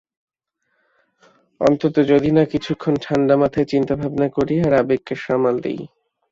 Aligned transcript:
অন্তত 1.61 1.95
যদি 2.11 2.29
না 2.31 2.43
কিছুক্ষণ 2.45 2.93
ঠান্ডা 3.05 3.35
মাথায় 3.37 3.67
চিন্তাভাবনা 3.73 4.27
করি, 4.29 4.55
আর 4.59 4.73
আবেগকে 4.81 5.15
সামাল 5.25 5.55
দেই। 5.65 5.79